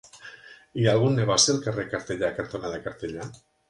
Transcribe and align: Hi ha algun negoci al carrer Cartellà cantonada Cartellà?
Hi 0.83 0.87
ha 0.87 0.95
algun 0.97 1.21
negoci 1.21 1.53
al 1.55 1.63
carrer 1.69 1.87
Cartellà 1.95 2.35
cantonada 2.43 2.85
Cartellà? 2.91 3.35